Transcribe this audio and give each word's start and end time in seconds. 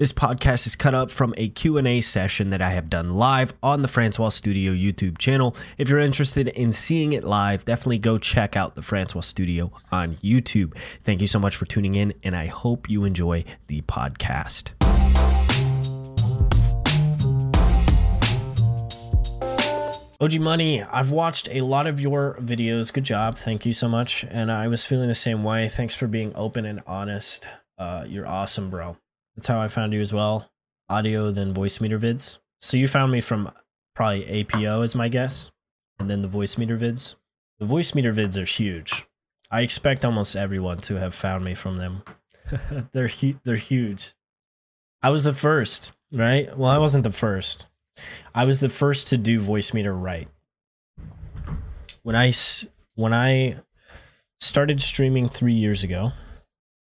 This 0.00 0.12
podcast 0.12 0.64
is 0.68 0.76
cut 0.76 0.94
up 0.94 1.10
from 1.10 1.34
a 1.36 1.48
Q&A 1.48 2.00
session 2.02 2.50
that 2.50 2.62
I 2.62 2.70
have 2.70 2.88
done 2.88 3.14
live 3.14 3.52
on 3.64 3.82
the 3.82 3.88
Francois 3.88 4.28
Studio 4.28 4.70
YouTube 4.70 5.18
channel. 5.18 5.56
If 5.76 5.88
you're 5.88 5.98
interested 5.98 6.46
in 6.46 6.72
seeing 6.72 7.14
it 7.14 7.24
live, 7.24 7.64
definitely 7.64 7.98
go 7.98 8.16
check 8.16 8.54
out 8.54 8.76
the 8.76 8.82
Francois 8.82 9.22
Studio 9.22 9.72
on 9.90 10.14
YouTube. 10.18 10.76
Thank 11.02 11.20
you 11.20 11.26
so 11.26 11.40
much 11.40 11.56
for 11.56 11.64
tuning 11.64 11.96
in, 11.96 12.14
and 12.22 12.36
I 12.36 12.46
hope 12.46 12.88
you 12.88 13.02
enjoy 13.02 13.42
the 13.66 13.80
podcast. 13.80 14.70
OG 20.20 20.38
Money, 20.38 20.84
I've 20.84 21.10
watched 21.10 21.48
a 21.50 21.62
lot 21.62 21.88
of 21.88 22.00
your 22.00 22.38
videos. 22.40 22.92
Good 22.92 23.02
job. 23.02 23.36
Thank 23.36 23.66
you 23.66 23.72
so 23.72 23.88
much. 23.88 24.24
And 24.30 24.52
I 24.52 24.68
was 24.68 24.86
feeling 24.86 25.08
the 25.08 25.16
same 25.16 25.42
way. 25.42 25.68
Thanks 25.68 25.96
for 25.96 26.06
being 26.06 26.30
open 26.36 26.66
and 26.66 26.82
honest. 26.86 27.48
Uh, 27.76 28.04
you're 28.06 28.28
awesome, 28.28 28.70
bro. 28.70 28.96
That's 29.38 29.46
how 29.46 29.60
I 29.60 29.68
found 29.68 29.92
you 29.92 30.00
as 30.00 30.12
well. 30.12 30.50
Audio, 30.88 31.30
then 31.30 31.54
Voicemeeter 31.54 32.00
vids. 32.00 32.38
So 32.60 32.76
you 32.76 32.88
found 32.88 33.12
me 33.12 33.20
from 33.20 33.52
probably 33.94 34.26
APO, 34.26 34.82
is 34.82 34.96
my 34.96 35.08
guess. 35.08 35.52
And 35.96 36.10
then 36.10 36.22
the 36.22 36.28
Voicemeeter 36.28 36.76
vids. 36.76 37.14
The 37.60 37.66
Voicemeeter 37.66 38.12
vids 38.12 38.36
are 38.36 38.44
huge. 38.44 39.06
I 39.48 39.60
expect 39.60 40.04
almost 40.04 40.34
everyone 40.34 40.78
to 40.78 40.96
have 40.96 41.14
found 41.14 41.44
me 41.44 41.54
from 41.54 41.76
them. 41.78 42.02
they're, 42.92 43.06
hu- 43.06 43.38
they're 43.44 43.54
huge. 43.54 44.16
I 45.04 45.10
was 45.10 45.22
the 45.22 45.32
first, 45.32 45.92
right? 46.12 46.58
Well, 46.58 46.72
I 46.72 46.78
wasn't 46.78 47.04
the 47.04 47.12
first. 47.12 47.68
I 48.34 48.44
was 48.44 48.58
the 48.58 48.68
first 48.68 49.06
to 49.06 49.16
do 49.16 49.38
Voicemeeter 49.38 49.94
right. 49.96 50.26
When 52.02 52.16
I 52.16 52.32
when 52.96 53.14
I 53.14 53.60
started 54.40 54.82
streaming 54.82 55.28
3 55.28 55.52
years 55.52 55.84
ago, 55.84 56.10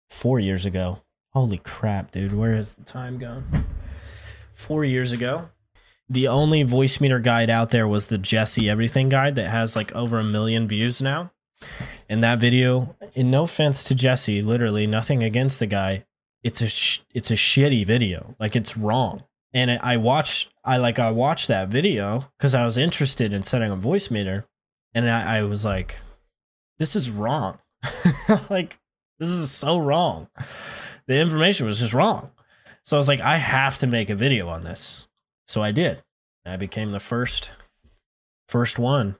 4 0.09 0.39
years 0.39 0.65
ago. 0.65 1.03
Holy 1.33 1.57
crap, 1.57 2.11
dude, 2.11 2.33
where 2.33 2.55
has 2.55 2.73
the 2.73 2.83
time 2.83 3.17
gone? 3.17 3.65
4 4.53 4.83
years 4.85 5.11
ago, 5.11 5.49
the 6.09 6.27
only 6.27 6.63
Voicemeeter 6.63 7.21
guide 7.21 7.49
out 7.49 7.69
there 7.69 7.87
was 7.87 8.07
the 8.07 8.17
Jesse 8.17 8.69
Everything 8.69 9.09
guide 9.09 9.35
that 9.35 9.49
has 9.49 9.75
like 9.75 9.93
over 9.93 10.19
a 10.19 10.23
million 10.23 10.67
views 10.67 11.01
now. 11.01 11.31
And 12.09 12.23
that 12.23 12.39
video, 12.39 12.95
in 13.13 13.29
no 13.29 13.43
offense 13.43 13.83
to 13.85 13.95
Jesse, 13.95 14.41
literally 14.41 14.87
nothing 14.87 15.21
against 15.21 15.59
the 15.59 15.65
guy, 15.65 16.05
it's 16.43 16.61
a 16.61 16.67
sh- 16.67 17.01
it's 17.13 17.29
a 17.29 17.35
shitty 17.35 17.85
video. 17.85 18.35
Like 18.39 18.55
it's 18.55 18.77
wrong 18.77 19.23
and 19.53 19.79
I 19.81 19.97
watched 19.97 20.49
I 20.63 20.77
like 20.77 20.99
I 20.99 21.11
watched 21.11 21.47
that 21.47 21.69
video 21.69 22.25
because 22.37 22.53
I 22.53 22.65
was 22.65 22.77
interested 22.77 23.33
in 23.33 23.43
setting 23.43 23.71
a 23.71 23.77
Voicemeeter, 23.77 24.43
and 24.93 25.09
I, 25.09 25.37
I 25.37 25.43
was 25.43 25.65
like, 25.65 25.97
this 26.77 26.95
is 26.95 27.09
wrong. 27.09 27.59
like 28.49 28.77
this 29.19 29.29
is 29.29 29.51
so 29.51 29.77
wrong. 29.77 30.27
The 31.07 31.15
information 31.15 31.65
was 31.65 31.79
just 31.79 31.93
wrong. 31.93 32.31
So 32.83 32.97
I 32.97 32.99
was 32.99 33.07
like, 33.07 33.21
I 33.21 33.37
have 33.37 33.79
to 33.79 33.87
make 33.87 34.09
a 34.09 34.15
video 34.15 34.47
on 34.49 34.63
this. 34.63 35.07
So 35.45 35.63
I 35.63 35.71
did. 35.71 36.03
I 36.45 36.55
became 36.57 36.91
the 36.91 36.99
first 36.99 37.51
first 38.47 38.79
one 38.79 39.17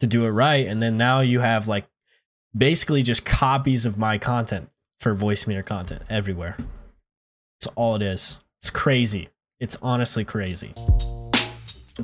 to 0.00 0.06
do 0.06 0.24
it 0.24 0.30
right. 0.30 0.66
And 0.66 0.82
then 0.82 0.96
now 0.96 1.20
you 1.20 1.40
have 1.40 1.68
like 1.68 1.86
basically 2.56 3.02
just 3.02 3.24
copies 3.24 3.86
of 3.86 3.98
my 3.98 4.18
content 4.18 4.70
for 4.98 5.14
Voicemeeter 5.14 5.64
content 5.64 6.02
everywhere. 6.10 6.56
That's 7.60 7.72
all 7.76 7.94
it 7.96 8.02
is. 8.02 8.38
It's 8.60 8.70
crazy. 8.70 9.28
It's 9.60 9.76
honestly 9.82 10.24
crazy. 10.24 10.74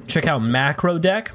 Check 0.07 0.27
out 0.27 0.41
Macro 0.41 0.99
Deck. 0.99 1.33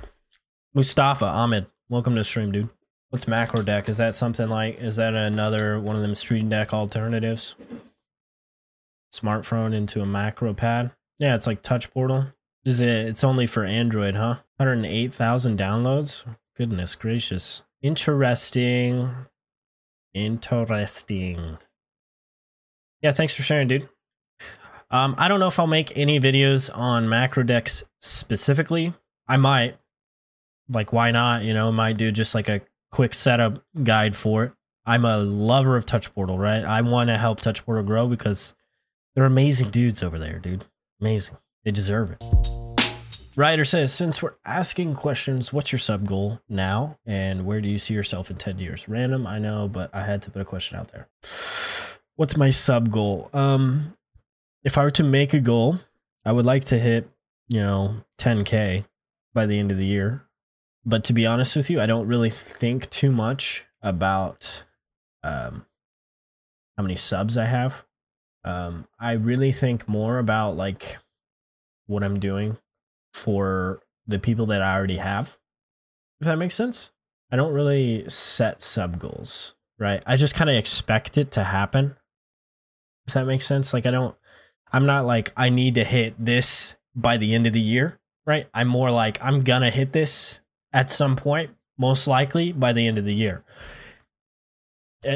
Mustafa 0.74 1.26
Ahmed, 1.26 1.66
welcome 1.90 2.14
to 2.14 2.20
the 2.20 2.24
stream, 2.24 2.52
dude. 2.52 2.70
What's 3.10 3.28
Macro 3.28 3.64
Deck? 3.64 3.90
Is 3.90 3.98
that 3.98 4.14
something 4.14 4.50
like? 4.50 4.80
Is 4.80 4.98
that 4.98 5.16
another 5.16 5.80
one 5.80 5.96
of 5.96 6.02
them 6.04 6.14
Stream 6.14 6.48
Deck 6.50 6.74
alternatives? 6.74 7.56
Smartphone 9.14 9.74
into 9.74 10.02
a 10.02 10.06
macro 10.06 10.54
pad. 10.54 10.92
Yeah, 11.18 11.34
it's 11.36 11.48
like 11.48 11.64
Touch 11.64 11.92
Portal. 11.92 12.28
Is 12.66 12.82
it? 12.82 12.88
It's 13.08 13.24
only 13.24 13.48
for 13.48 13.66
Android, 13.66 14.16
huh? 14.16 14.36
108,000 14.58 15.58
downloads. 15.58 16.24
Goodness 16.56 16.94
gracious. 16.94 17.64
Interesting. 17.82 19.12
Interesting. 20.14 21.58
Yeah, 23.02 23.12
thanks 23.12 23.34
for 23.34 23.42
sharing, 23.42 23.70
dude. 23.70 23.90
Um, 24.92 25.16
I 25.18 25.28
don't 25.28 25.40
know 25.40 25.48
if 25.48 25.60
I'll 25.60 25.68
make 25.68 25.96
any 25.98 26.20
videos 26.20 26.70
on 26.76 27.10
macro 27.10 27.44
decks 27.44 27.84
specifically. 28.02 28.94
I 29.28 29.38
might. 29.38 29.78
Like, 30.68 30.94
why 30.94 31.12
not? 31.12 31.44
You 31.44 31.54
know, 31.54 31.72
might 31.72 31.98
do 31.98 32.12
just 32.12 32.36
like 32.36 32.50
a 32.50 32.62
quick 32.92 33.14
setup 33.14 33.64
guide 33.84 34.16
for 34.16 34.44
it. 34.46 34.52
I'm 34.86 35.06
a 35.06 35.18
lover 35.18 35.78
of 35.78 35.86
Touch 35.86 36.14
Portal, 36.14 36.38
right? 36.38 36.64
I 36.64 36.82
want 36.82 37.10
to 37.10 37.18
help 37.18 37.40
Touch 37.40 37.64
Portal 37.66 37.84
grow 37.84 38.08
because 38.08 38.54
they're 39.16 39.26
amazing 39.26 39.70
dudes 39.70 40.02
over 40.02 40.18
there, 40.18 40.40
dude. 40.40 40.66
Amazing. 41.00 41.38
They 41.64 41.72
deserve 41.72 42.12
it. 42.12 42.24
Ryder 43.36 43.64
says, 43.64 43.94
since 43.94 44.22
we're 44.22 44.34
asking 44.44 44.96
questions, 44.96 45.54
what's 45.54 45.72
your 45.72 45.80
sub 45.80 46.08
goal 46.08 46.42
now? 46.50 46.98
And 47.06 47.46
where 47.46 47.62
do 47.62 47.70
you 47.70 47.78
see 47.78 47.94
yourself 47.94 48.30
in 48.30 48.38
10 48.38 48.60
years? 48.60 48.90
Random, 48.90 49.26
I 49.28 49.40
know, 49.40 49.68
but 49.68 49.94
I 49.94 50.04
had 50.04 50.22
to 50.24 50.32
put 50.32 50.42
a 50.42 50.46
question 50.46 50.78
out 50.78 50.92
there. 50.92 51.08
What's 52.16 52.36
my 52.36 52.50
sub 52.50 52.92
goal? 52.92 53.30
Um, 53.32 53.96
if 54.64 54.78
I 54.78 54.84
were 54.84 54.92
to 54.92 55.04
make 55.04 55.34
a 55.34 55.40
goal, 55.40 55.80
I 56.26 56.34
would 56.34 56.46
like 56.46 56.66
to 56.66 56.80
hit, 56.80 57.10
you 57.48 57.62
know, 57.62 58.04
10K 58.18 58.84
by 59.34 59.46
the 59.46 59.58
end 59.58 59.72
of 59.72 59.78
the 59.78 59.86
year. 59.86 60.26
But 60.86 61.04
to 61.06 61.14
be 61.14 61.26
honest 61.26 61.56
with 61.56 61.70
you, 61.70 61.82
I 61.82 61.86
don't 61.86 62.08
really 62.08 62.30
think 62.30 62.90
too 62.90 63.12
much 63.12 63.66
about 63.82 64.64
um, 65.24 65.66
how 66.78 66.84
many 66.84 66.96
subs 66.96 67.38
I 67.38 67.46
have. 67.46 67.86
Um, 68.44 68.88
I 69.00 69.12
really 69.12 69.52
think 69.52 69.88
more 69.88 70.18
about 70.18 70.56
like 70.56 70.98
what 71.88 72.04
I'm 72.04 72.20
doing 72.20 72.58
for 73.14 73.82
the 74.08 74.20
people 74.20 74.46
that 74.48 74.62
I 74.62 74.76
already 74.76 74.98
have. 74.98 75.38
If 76.22 76.26
that 76.26 76.38
makes 76.38 76.56
sense. 76.56 76.92
I 77.32 77.36
don't 77.36 77.54
really 77.54 78.10
set 78.10 78.62
sub 78.62 79.00
goals, 79.00 79.54
right? 79.78 80.02
I 80.06 80.16
just 80.16 80.36
kind 80.36 80.50
of 80.50 80.56
expect 80.56 81.18
it 81.18 81.32
to 81.32 81.44
happen. 81.44 81.96
If 83.08 83.14
that 83.14 83.26
makes 83.26 83.46
sense. 83.46 83.74
Like 83.74 83.86
I 83.86 83.92
don't 83.92 84.16
I'm 84.72 84.86
not 84.86 85.06
like 85.06 85.32
I 85.36 85.50
need 85.50 85.76
to 85.76 85.84
hit 85.84 86.14
this 86.18 86.76
by 86.96 87.18
the 87.18 87.34
end 87.34 87.48
of 87.48 87.54
the 87.54 87.60
year, 87.60 88.00
right? 88.26 88.48
I'm 88.54 88.68
more 88.68 88.92
like 88.92 89.18
I'm 89.22 89.44
gonna 89.44 89.70
hit 89.70 89.94
this 89.94 90.40
at 90.74 90.90
some 90.90 91.16
point, 91.16 91.52
most 91.78 92.08
likely 92.08 92.52
by 92.52 92.74
the 92.74 92.88
end 92.88 92.98
of 92.98 93.06
the 93.06 93.14
year. 93.14 93.44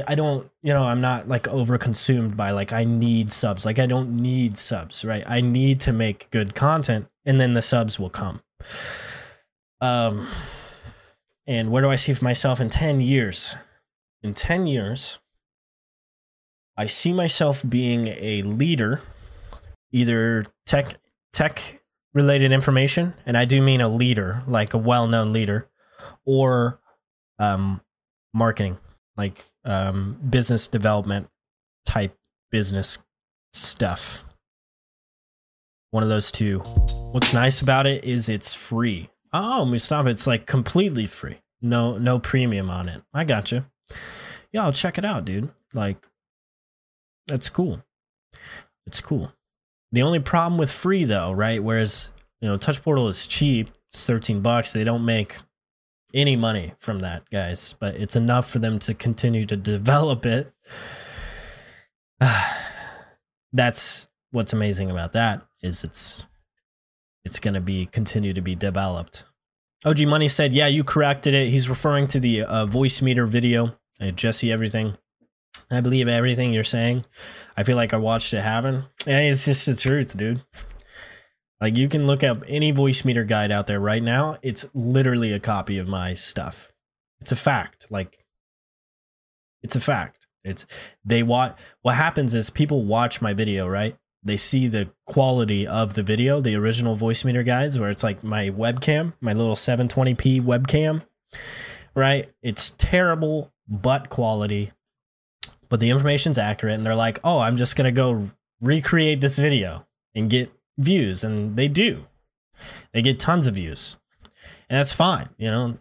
I 0.08 0.16
don't, 0.16 0.50
you 0.62 0.72
know, 0.72 0.86
I'm 0.86 1.02
not 1.02 1.28
like 1.28 1.46
over 1.50 1.78
consumed 1.78 2.38
by 2.38 2.52
like 2.52 2.72
I 2.72 2.86
need 2.86 3.34
subs. 3.34 3.66
Like 3.66 3.80
I 3.80 3.86
don't 3.86 4.16
need 4.16 4.56
subs, 4.56 5.04
right? 5.04 5.24
I 5.28 5.42
need 5.42 5.82
to 5.82 5.92
make 5.92 6.30
good 6.32 6.56
content 6.56 7.08
and 7.26 7.40
then 7.40 7.54
the 7.54 7.62
subs 7.62 8.00
will 8.00 8.10
come. 8.10 8.42
Um 9.82 10.30
and 11.46 11.70
where 11.70 11.82
do 11.82 11.90
I 11.90 11.98
see 11.98 12.16
myself 12.22 12.62
in 12.62 12.70
10 12.70 13.02
years? 13.02 13.58
In 14.22 14.34
10 14.34 14.68
years, 14.68 15.20
I 16.78 16.86
see 16.86 17.12
myself 17.12 17.62
being 17.68 18.08
a 18.08 18.42
leader 18.44 19.02
either 19.94 20.46
tech 20.66 20.96
tech 21.32 21.83
related 22.14 22.52
information, 22.52 23.14
and 23.26 23.38
I 23.38 23.46
do 23.46 23.62
mean 23.62 23.82
a 23.82 23.88
leader, 23.88 24.44
like 24.48 24.74
a 24.74 24.78
well 24.78 25.08
known 25.08 25.34
leader, 25.34 25.68
or 26.26 26.80
um, 27.40 27.82
marketing, 28.34 28.78
like 29.18 29.46
um, 29.66 30.18
business 30.30 30.68
development 30.68 31.28
type 31.86 32.16
business 32.52 33.00
stuff. 33.54 34.26
One 35.92 36.04
of 36.04 36.10
those 36.10 36.32
two. 36.32 36.60
What's 37.12 37.34
nice 37.34 37.62
about 37.62 37.86
it 37.86 38.04
is 38.04 38.30
it's 38.30 38.54
free. 38.54 39.10
Oh, 39.32 39.66
Mustafa, 39.66 40.10
it's 40.10 40.28
like 40.28 40.46
completely 40.46 41.06
free. 41.06 41.38
No, 41.62 41.98
no 41.98 42.20
premium 42.20 42.70
on 42.70 42.90
it. 42.90 43.02
I 43.14 43.24
got 43.24 43.52
you. 43.52 43.66
Yeah, 44.52 44.64
I'll 44.64 44.74
check 44.74 44.98
it 44.98 45.06
out, 45.06 45.26
dude. 45.26 45.50
Like, 45.74 46.08
that's 47.28 47.50
cool. 47.50 47.84
It's 48.86 49.02
cool. 49.02 49.32
The 49.94 50.02
only 50.02 50.20
problem 50.20 50.58
with 50.58 50.72
free 50.72 51.06
though, 51.06 51.32
right? 51.32 51.64
Whereas, 51.64 52.10
you 52.42 52.50
know, 52.50 52.58
Touch 52.58 52.82
Portal 52.82 53.08
is 53.08 53.28
cheap, 53.28 53.70
it's 53.92 54.06
13 54.06 54.42
bucks. 54.42 54.74
They 54.74 54.84
don't 54.84 55.06
make 55.06 55.38
any 56.16 56.36
money 56.36 56.74
from 56.80 57.00
that, 57.00 57.30
guys, 57.30 57.76
but 57.80 57.96
it's 57.96 58.16
enough 58.16 58.50
for 58.50 58.58
them 58.58 58.80
to 58.80 58.96
continue 58.96 59.46
to 59.46 59.56
develop 59.56 60.26
it. 60.26 60.52
That's 63.54 64.08
what's 64.32 64.52
amazing 64.52 64.90
about 64.90 65.12
that 65.14 65.44
is 65.62 65.84
it's 65.84 66.26
it's 67.24 67.40
going 67.40 67.54
to 67.54 67.62
be 67.62 67.86
continue 67.86 68.34
to 68.34 68.42
be 68.42 68.56
developed. 68.56 69.26
OG 69.86 70.08
Money 70.08 70.28
said, 70.28 70.54
"Yeah, 70.54 70.68
you 70.68 70.84
corrected 70.84 71.36
it. 71.36 71.50
He's 71.50 71.70
referring 71.70 72.08
to 72.08 72.20
the 72.20 72.42
uh, 72.42 72.66
Voicemeeter 72.66 73.28
video. 73.28 73.78
Uh, 74.02 74.10
Jesse 74.10 74.52
everything. 74.52 74.98
I 75.72 75.82
believe 75.82 76.08
everything 76.08 76.54
you're 76.54 76.64
saying. 76.64 77.04
I 77.56 77.64
feel 77.64 77.76
like 77.76 77.94
I 77.94 77.98
watched 77.98 78.34
it 78.34 78.42
happen. 78.42 78.86
Yeah, 79.06 79.20
it's 79.20 79.46
just 79.46 79.66
the 79.66 79.76
truth, 79.76 80.16
dude. 80.16 80.44
Like 81.62 81.78
you 81.78 81.88
can 81.88 82.08
look 82.08 82.24
up 82.24 82.44
any 82.48 82.74
Voicemeeter 82.74 83.28
guide 83.28 83.52
out 83.52 83.68
there 83.68 83.80
right 83.80 84.04
now. 84.04 84.38
It's 84.42 84.66
literally 84.74 85.32
a 85.32 85.40
copy 85.40 85.78
of 85.78 85.88
my 85.88 86.14
stuff. 86.14 86.74
It's 87.22 87.32
a 87.32 87.38
fact. 87.38 87.88
Like 87.90 88.26
it's 89.62 89.76
a 89.76 89.80
fact. 89.80 90.28
It's 90.44 90.66
they 91.06 91.24
watch 91.24 91.58
what 91.82 91.96
happens 91.96 92.34
is 92.34 92.50
people 92.50 92.84
watch 92.84 93.22
my 93.22 93.34
video, 93.34 93.68
right? 93.68 93.98
they 94.24 94.38
see 94.38 94.68
the 94.68 94.90
quality 95.06 95.68
of 95.68 95.96
the 95.96 96.04
video, 96.04 96.40
the 96.40 96.56
original 96.56 96.96
Voicemeeter 96.96 97.46
guides, 97.46 97.78
where 97.78 97.90
it's 97.90 98.04
like 98.04 98.24
my 98.24 98.50
webcam, 98.50 99.14
my 99.20 99.34
little 99.34 99.56
720p 99.56 100.42
webcam, 100.42 101.04
right? 101.94 102.32
It's 102.42 102.72
terrible 102.78 103.52
butt 103.68 104.10
quality, 104.10 104.72
but 105.74 105.80
the 105.80 105.90
information's 105.90 106.38
accurate. 106.38 106.76
And 106.76 106.84
they're 106.84 106.94
like, 106.94 107.20
oh, 107.24 107.40
I'm 107.40 107.58
just 107.58 107.76
going 107.76 107.86
to 107.86 107.92
go 107.92 108.30
recreate 108.62 109.22
this 109.22 109.40
video 109.40 109.88
and 110.14 110.30
get 110.30 110.54
views. 110.78 111.24
And 111.24 111.56
they 111.56 111.68
do. 111.68 112.06
They 112.92 113.02
get 113.02 113.20
tons 113.20 113.48
of 113.48 113.56
views. 113.56 113.98
And 114.70 114.78
that's 114.78 114.92
fine. 114.92 115.30
You 115.36 115.50
know, 115.50 115.78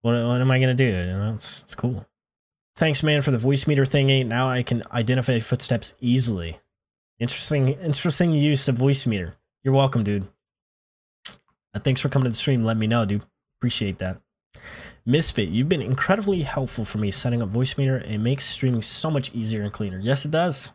what, 0.00 0.12
what 0.12 0.40
am 0.40 0.50
I 0.50 0.58
going 0.58 0.74
to 0.74 0.84
do? 0.84 0.86
You 0.86 1.18
know, 1.18 1.34
it's, 1.34 1.64
it's 1.64 1.74
cool. 1.74 2.06
Thanks, 2.76 3.02
man, 3.02 3.20
for 3.20 3.30
the 3.30 3.36
Voicemeeter 3.36 3.86
thingy. 3.86 4.24
Now 4.24 4.48
I 4.48 4.62
can 4.62 4.84
identify 4.90 5.38
footsteps 5.38 5.92
easily. 6.00 6.60
Interesting, 7.18 7.68
interesting 7.68 8.30
use 8.30 8.68
of 8.68 8.76
Voicemeeter. 8.76 9.34
You're 9.62 9.74
welcome, 9.74 10.02
dude. 10.02 10.28
Uh, 11.74 11.80
thanks 11.84 12.00
for 12.00 12.08
coming 12.08 12.24
to 12.24 12.30
the 12.30 12.36
stream. 12.36 12.64
Let 12.64 12.78
me 12.78 12.86
know, 12.86 13.04
dude. 13.04 13.26
Appreciate 13.58 13.98
that. 13.98 14.18
Misfit, 15.06 15.48
you've 15.48 15.68
been 15.68 15.82
incredibly 15.82 16.42
helpful 16.42 16.84
for 16.84 16.98
me 16.98 17.10
setting 17.10 17.42
up 17.42 17.48
Voicemeeter. 17.48 18.08
It 18.08 18.18
makes 18.18 18.44
streaming 18.44 18.82
so 18.82 19.10
much 19.10 19.32
easier 19.34 19.62
and 19.62 19.72
cleaner. 19.72 19.98
Yes, 19.98 20.24
it 20.24 20.30
does. 20.30 20.70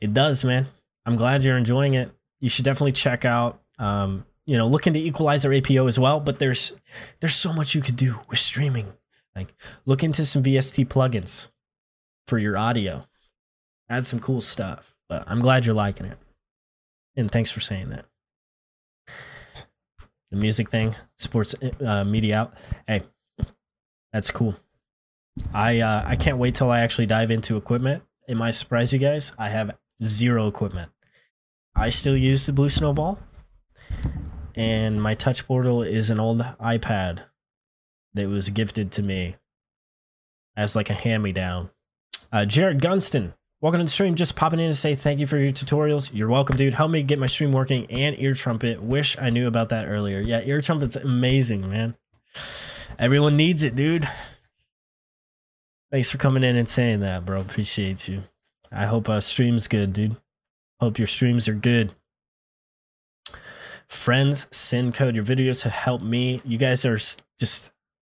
It 0.00 0.14
does, 0.14 0.44
man. 0.44 0.66
I'm 1.04 1.16
glad 1.16 1.44
you're 1.44 1.56
enjoying 1.56 1.94
it. 1.94 2.10
You 2.40 2.48
should 2.48 2.64
definitely 2.64 2.92
check 2.92 3.24
out, 3.24 3.60
um, 3.78 4.24
you 4.46 4.56
know, 4.56 4.66
look 4.66 4.86
into 4.86 4.98
Equalizer 5.00 5.52
APO 5.52 5.86
as 5.86 5.98
well. 5.98 6.20
But 6.20 6.38
there's 6.38 6.72
there's 7.20 7.34
so 7.34 7.52
much 7.52 7.74
you 7.74 7.80
could 7.80 7.96
do 7.96 8.20
with 8.28 8.38
streaming. 8.38 8.92
Like, 9.34 9.54
look 9.84 10.02
into 10.02 10.24
some 10.26 10.42
VST 10.42 10.86
plugins 10.88 11.48
for 12.26 12.38
your 12.38 12.56
audio. 12.56 13.06
Add 13.88 14.06
some 14.06 14.20
cool 14.20 14.40
stuff. 14.40 14.94
But 15.08 15.24
I'm 15.26 15.40
glad 15.40 15.66
you're 15.66 15.74
liking 15.74 16.06
it. 16.06 16.18
And 17.16 17.30
thanks 17.30 17.50
for 17.50 17.60
saying 17.60 17.90
that. 17.90 18.06
The 20.30 20.36
music 20.36 20.70
thing, 20.70 20.94
sports 21.18 21.54
uh, 21.84 22.04
media 22.04 22.38
out. 22.38 22.54
Hey, 22.86 23.02
that's 24.12 24.30
cool. 24.30 24.54
I 25.52 25.80
uh, 25.80 26.04
I 26.06 26.16
can't 26.16 26.38
wait 26.38 26.54
till 26.54 26.70
I 26.70 26.80
actually 26.80 27.06
dive 27.06 27.30
into 27.30 27.56
equipment. 27.56 28.02
It 28.28 28.36
might 28.36 28.52
surprise 28.52 28.92
you 28.92 28.98
guys. 28.98 29.32
I 29.38 29.48
have 29.48 29.76
zero 30.02 30.46
equipment. 30.46 30.92
I 31.74 31.90
still 31.90 32.16
use 32.16 32.46
the 32.46 32.52
Blue 32.52 32.68
Snowball, 32.68 33.18
and 34.54 35.02
my 35.02 35.14
touch 35.14 35.46
portal 35.46 35.82
is 35.82 36.10
an 36.10 36.20
old 36.20 36.40
iPad 36.60 37.22
that 38.14 38.28
was 38.28 38.50
gifted 38.50 38.92
to 38.92 39.02
me 39.02 39.36
as 40.56 40.76
like 40.76 40.90
a 40.90 40.94
hand 40.94 41.22
me 41.22 41.32
down. 41.32 41.70
Uh, 42.32 42.44
Jared 42.44 42.80
Gunston, 42.80 43.34
Welcome 43.62 43.80
to 43.80 43.84
the 43.84 43.90
stream. 43.90 44.14
Just 44.14 44.36
popping 44.36 44.58
in 44.58 44.70
to 44.70 44.74
say 44.74 44.94
thank 44.94 45.20
you 45.20 45.26
for 45.26 45.36
your 45.36 45.50
tutorials. 45.50 46.10
You're 46.14 46.30
welcome, 46.30 46.56
dude. 46.56 46.72
Help 46.72 46.90
me 46.90 47.02
get 47.02 47.18
my 47.18 47.26
stream 47.26 47.52
working 47.52 47.84
and 47.90 48.16
EarTrumpet. 48.16 48.78
Wish 48.80 49.18
I 49.18 49.28
knew 49.28 49.46
about 49.46 49.68
that 49.68 49.86
earlier. 49.86 50.18
Yeah, 50.18 50.40
EarTrumpet's 50.40 50.96
amazing, 50.96 51.68
man. 51.68 51.94
Everyone 52.98 53.36
needs 53.36 53.62
it, 53.62 53.74
dude. 53.74 54.08
Thanks 55.90 56.10
for 56.10 56.16
coming 56.16 56.42
in 56.42 56.56
and 56.56 56.70
saying 56.70 57.00
that, 57.00 57.26
bro. 57.26 57.38
Appreciate 57.38 58.08
you. 58.08 58.22
I 58.72 58.86
hope 58.86 59.10
uh, 59.10 59.20
stream's 59.20 59.68
good, 59.68 59.92
dude. 59.92 60.16
Hope 60.80 60.98
your 60.98 61.06
streams 61.06 61.46
are 61.46 61.52
good. 61.52 61.92
Friends, 63.86 64.46
send 64.50 64.94
code. 64.94 65.14
Your 65.14 65.24
videos 65.24 65.64
have 65.64 65.72
helped 65.72 66.04
me. 66.04 66.40
You 66.46 66.56
guys 66.56 66.86
are 66.86 66.98
just 67.38 67.72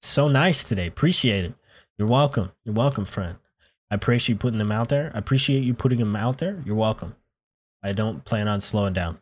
so 0.02 0.28
nice 0.28 0.64
today. 0.64 0.86
Appreciate 0.86 1.46
it. 1.46 1.54
You're 1.96 2.08
welcome. 2.08 2.52
You're 2.62 2.75
welcome, 2.75 3.06
friend. 3.06 3.36
I 3.90 3.96
appreciate 3.96 4.34
you 4.34 4.38
putting 4.38 4.58
them 4.58 4.70
out 4.70 4.88
there. 4.88 5.10
I 5.14 5.19
appreciate 5.19 5.64
you 5.64 5.75
putting 5.75 5.98
them 5.98 6.14
out 6.14 6.38
there. 6.38 6.62
You're 6.64 6.76
welcome. 6.76 7.16
I 7.82 7.92
don't 7.92 8.25
plan 8.25 8.46
on 8.46 8.60
slowing 8.60 8.92
down. 8.92 9.19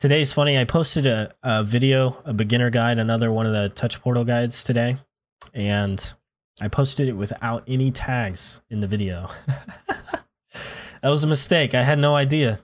Today's 0.00 0.32
funny. 0.32 0.58
I 0.58 0.64
posted 0.64 1.06
a, 1.06 1.34
a 1.42 1.62
video, 1.62 2.20
a 2.24 2.32
beginner 2.32 2.70
guide, 2.70 2.98
another 2.98 3.30
one 3.30 3.46
of 3.46 3.52
the 3.52 3.68
touch 3.68 4.00
portal 4.00 4.24
guides 4.24 4.62
today, 4.62 4.96
and 5.52 6.12
I 6.60 6.68
posted 6.68 7.08
it 7.08 7.14
without 7.14 7.64
any 7.66 7.90
tags 7.90 8.60
in 8.70 8.80
the 8.80 8.86
video. 8.86 9.30
that 9.86 11.08
was 11.08 11.24
a 11.24 11.28
mistake. 11.28 11.74
I 11.74 11.82
had 11.82 11.98
no 11.98 12.16
idea. 12.16 12.60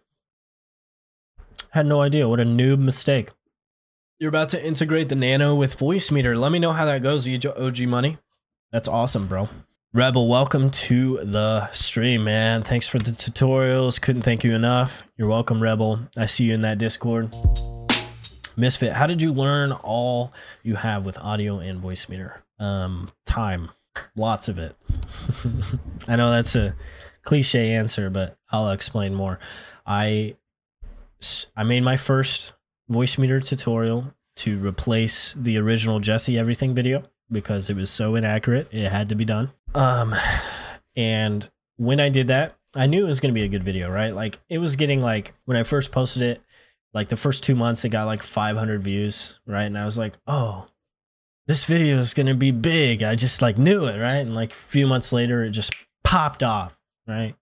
I 1.38 1.78
Had 1.78 1.86
no 1.86 2.02
idea. 2.02 2.28
What 2.28 2.40
a 2.40 2.44
noob 2.44 2.78
mistake. 2.78 3.30
You're 4.18 4.28
about 4.28 4.48
to 4.50 4.64
integrate 4.64 5.08
the 5.08 5.16
Nano 5.16 5.54
with 5.54 5.76
Voicemeeter. 5.76 6.38
Let 6.38 6.52
me 6.52 6.60
know 6.60 6.72
how 6.72 6.84
that 6.84 7.02
goes, 7.02 7.26
you 7.26 7.38
OG 7.50 7.80
Money. 7.80 8.18
That's 8.70 8.88
awesome, 8.88 9.26
bro. 9.26 9.48
Rebel, 9.94 10.26
welcome 10.26 10.70
to 10.70 11.20
the 11.22 11.70
stream, 11.70 12.24
man. 12.24 12.64
Thanks 12.64 12.88
for 12.88 12.98
the 12.98 13.12
tutorials. 13.12 14.00
Couldn't 14.00 14.22
thank 14.22 14.42
you 14.42 14.52
enough. 14.52 15.06
You're 15.16 15.28
welcome, 15.28 15.62
Rebel. 15.62 16.00
I 16.16 16.26
see 16.26 16.46
you 16.46 16.54
in 16.54 16.62
that 16.62 16.78
Discord. 16.78 17.32
Misfit, 18.56 18.94
how 18.94 19.06
did 19.06 19.22
you 19.22 19.32
learn 19.32 19.70
all 19.70 20.32
you 20.64 20.74
have 20.74 21.06
with 21.06 21.16
audio 21.18 21.60
and 21.60 21.80
Voicemeeter? 21.80 22.38
Um, 22.58 23.12
time, 23.24 23.70
lots 24.16 24.48
of 24.48 24.58
it. 24.58 24.74
I 26.08 26.16
know 26.16 26.32
that's 26.32 26.56
a 26.56 26.74
cliche 27.22 27.70
answer, 27.70 28.10
but 28.10 28.36
I'll 28.50 28.72
explain 28.72 29.14
more. 29.14 29.38
I 29.86 30.34
I 31.56 31.62
made 31.62 31.84
my 31.84 31.96
first 31.96 32.52
Voicemeeter 32.90 33.46
tutorial 33.46 34.12
to 34.38 34.58
replace 34.58 35.34
the 35.34 35.56
original 35.56 36.00
Jesse 36.00 36.36
Everything 36.36 36.74
video 36.74 37.04
because 37.30 37.70
it 37.70 37.76
was 37.76 37.90
so 37.90 38.16
inaccurate. 38.16 38.66
It 38.72 38.90
had 38.90 39.08
to 39.10 39.14
be 39.14 39.24
done. 39.24 39.52
Um, 39.74 40.14
and 40.96 41.50
when 41.76 42.00
I 42.00 42.08
did 42.08 42.28
that, 42.28 42.56
I 42.74 42.86
knew 42.86 43.04
it 43.04 43.08
was 43.08 43.20
going 43.20 43.32
to 43.32 43.38
be 43.38 43.44
a 43.44 43.48
good 43.48 43.64
video, 43.64 43.90
right? 43.90 44.14
Like 44.14 44.40
it 44.48 44.58
was 44.58 44.76
getting 44.76 45.00
like 45.00 45.34
when 45.44 45.56
I 45.56 45.62
first 45.62 45.92
posted 45.92 46.22
it, 46.22 46.42
like 46.92 47.08
the 47.08 47.16
first 47.16 47.42
two 47.42 47.54
months, 47.54 47.84
it 47.84 47.90
got 47.90 48.06
like 48.06 48.22
500 48.22 48.82
views, 48.82 49.38
right? 49.46 49.62
And 49.64 49.78
I 49.78 49.84
was 49.84 49.98
like, 49.98 50.14
oh, 50.26 50.68
this 51.46 51.64
video 51.64 51.98
is 51.98 52.14
going 52.14 52.26
to 52.26 52.34
be 52.34 52.50
big. 52.50 53.02
I 53.02 53.14
just 53.16 53.42
like 53.42 53.58
knew 53.58 53.86
it, 53.86 53.98
right? 53.98 54.16
And 54.16 54.34
like 54.34 54.52
a 54.52 54.56
few 54.56 54.86
months 54.86 55.12
later, 55.12 55.44
it 55.44 55.50
just 55.50 55.74
popped 56.02 56.42
off, 56.42 56.78
right? 57.06 57.34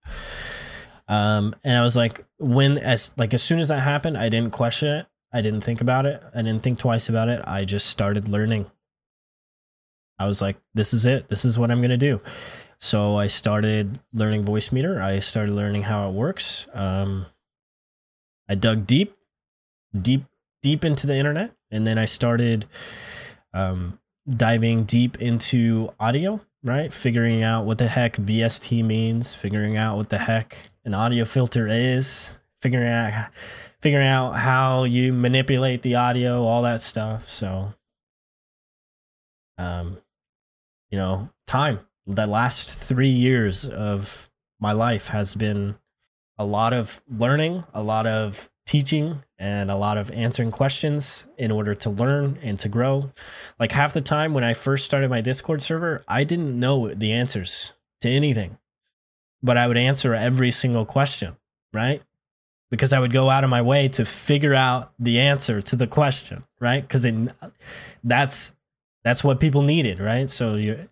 Um, 1.09 1.55
and 1.63 1.77
I 1.77 1.83
was 1.83 1.97
like, 1.97 2.25
when 2.39 2.79
as 2.79 3.13
like 3.17 3.35
as 3.35 3.43
soon 3.43 3.61
as 3.61 3.69
that 3.69 3.83
happened, 3.83 4.17
I 4.17 4.29
didn't 4.29 4.53
question 4.53 4.89
it. 4.89 5.07
I 5.33 5.41
didn't 5.41 5.63
think 5.63 5.81
about 5.81 6.07
it. 6.07 6.23
I 6.35 6.43
didn't 6.43 6.63
think 6.63 6.79
twice 6.79 7.09
about 7.09 7.29
it. 7.29 7.43
I 7.47 7.65
just 7.65 7.87
started 7.87 8.29
learning 8.29 8.71
I 10.23 10.27
was 10.27 10.41
like, 10.41 10.57
this 10.73 10.95
is 10.95 11.05
it. 11.05 11.29
This 11.29 11.45
is 11.45 11.59
what 11.59 11.71
I'm 11.71 11.81
going 11.81 11.91
to 11.91 11.97
do. 11.97 12.21
So 12.79 13.17
I 13.17 13.27
started 13.27 13.99
learning 14.13 14.45
Voicemeeter. 14.45 15.03
I 15.03 15.19
started 15.19 15.55
learning 15.55 15.83
how 15.83 16.09
it 16.09 16.13
works. 16.13 16.67
Um, 16.73 17.27
I 18.49 18.55
dug 18.55 18.87
deep, 18.87 19.17
deep, 20.01 20.25
deep 20.63 20.85
into 20.85 21.07
the 21.07 21.17
internet. 21.17 21.55
And 21.73 21.87
then 21.87 21.99
I 21.99 22.05
started 22.05 22.67
um, 23.53 23.99
diving 24.29 24.85
deep 24.85 25.21
into 25.21 25.93
audio, 25.99 26.41
right? 26.63 26.93
Figuring 26.93 27.43
out 27.43 27.65
what 27.65 27.79
the 27.79 27.89
heck 27.89 28.17
VST 28.17 28.85
means, 28.85 29.35
figuring 29.35 29.77
out 29.77 29.97
what 29.97 30.11
the 30.11 30.19
heck 30.19 30.71
an 30.85 30.95
audio 30.95 31.25
filter 31.25 31.67
is, 31.67 32.31
figuring 32.61 32.89
out 32.89 33.31
figuring 33.81 34.07
out 34.07 34.35
how 34.35 34.85
you 34.85 35.13
manipulate 35.13 35.83
the 35.83 35.97
audio, 35.97 36.45
all 36.45 36.63
that 36.63 36.81
stuff. 36.81 37.29
So 37.29 37.75
um, 39.59 39.99
you 40.93 40.99
know, 40.99 41.31
time. 41.47 41.81
The 42.07 42.27
last 42.27 42.69
three 42.73 43.09
years 43.09 43.65
of 43.65 44.31
my 44.61 44.73
life 44.73 45.09
has 45.09 45.35
been 45.35 45.77
a 46.39 46.45
lot 46.45 46.73
of 46.73 47.03
learning, 47.11 47.65
a 47.75 47.83
lot 47.83 48.07
of 48.07 48.51
teaching, 48.67 49.23
and 49.39 49.71
a 49.71 49.77
lot 49.77 49.97
of 49.97 50.11
answering 50.13 50.51
questions 50.51 51.27
in 51.37 51.51
order 51.51 51.75
to 51.75 51.91
learn 51.91 52.39
and 52.43 52.59
to 52.59 52.69
grow. 52.69 53.11
Like 53.59 53.73
half 53.73 53.93
the 53.93 54.01
time 54.01 54.35
when 54.35 54.45
I 54.45 54.53
first 54.53 54.85
started 54.85 55.11
my 55.11 55.21
Discord 55.21 55.63
server, 55.63 56.05
I 56.07 56.25
didn't 56.25 56.59
know 56.61 56.93
the 56.95 57.13
answers 57.13 57.73
to 58.03 58.09
anything, 58.09 58.59
but 59.43 59.57
I 59.57 59.67
would 59.67 59.79
answer 59.79 60.15
every 60.15 60.51
single 60.51 60.85
question, 60.85 61.37
right? 61.73 62.03
Because 62.71 62.93
I 62.93 63.01
would 63.01 63.13
go 63.13 63.31
out 63.31 63.45
of 63.45 63.51
my 63.51 63.63
way 63.63 63.89
to 63.89 64.05
figure 64.05 64.55
out 64.55 64.93
the 64.99 65.19
answer 65.19 65.63
to 65.63 65.77
the 65.77 65.87
question, 65.87 66.45
right? 66.61 66.83
Because 66.83 67.07
that's 68.05 68.53
that's 69.05 69.25
what 69.25 69.41
people 69.41 69.63
needed, 69.63 70.01
right? 70.01 70.29
So 70.31 70.55
you, 70.55 70.89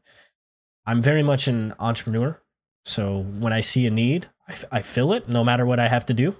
I'm 0.86 1.02
very 1.02 1.22
much 1.22 1.46
an 1.46 1.74
entrepreneur. 1.78 2.40
So 2.84 3.18
when 3.18 3.52
I 3.52 3.60
see 3.60 3.86
a 3.86 3.90
need, 3.90 4.28
I, 4.72 4.82
fill 4.82 5.12
it 5.12 5.28
no 5.28 5.44
matter 5.44 5.64
what 5.64 5.78
I 5.78 5.88
have 5.88 6.06
to 6.06 6.14
do. 6.14 6.36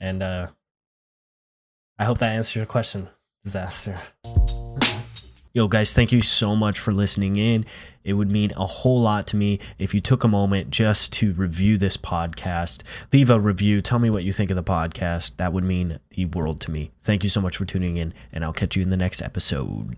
And 0.00 0.22
uh, 0.22 0.48
I 1.98 2.04
hope 2.04 2.18
that 2.18 2.30
answers 2.30 2.56
your 2.56 2.66
question, 2.66 3.08
disaster. 3.44 4.00
Yo, 5.52 5.68
guys, 5.68 5.92
thank 5.92 6.12
you 6.12 6.20
so 6.20 6.54
much 6.54 6.78
for 6.78 6.92
listening 6.92 7.36
in. 7.36 7.64
It 8.04 8.12
would 8.12 8.30
mean 8.30 8.52
a 8.56 8.66
whole 8.66 9.00
lot 9.00 9.26
to 9.28 9.36
me 9.36 9.58
if 9.78 9.94
you 9.94 10.00
took 10.00 10.22
a 10.22 10.28
moment 10.28 10.70
just 10.70 11.12
to 11.14 11.32
review 11.32 11.78
this 11.78 11.96
podcast. 11.96 12.82
Leave 13.12 13.30
a 13.30 13.40
review. 13.40 13.80
Tell 13.80 13.98
me 13.98 14.10
what 14.10 14.22
you 14.22 14.32
think 14.32 14.50
of 14.50 14.56
the 14.56 14.62
podcast. 14.62 15.36
That 15.38 15.52
would 15.52 15.64
mean 15.64 15.98
the 16.10 16.26
world 16.26 16.60
to 16.62 16.70
me. 16.70 16.90
Thank 17.00 17.24
you 17.24 17.30
so 17.30 17.40
much 17.40 17.56
for 17.56 17.64
tuning 17.64 17.96
in, 17.96 18.12
and 18.32 18.44
I'll 18.44 18.52
catch 18.52 18.76
you 18.76 18.82
in 18.82 18.90
the 18.90 18.96
next 18.98 19.22
episode. 19.22 19.96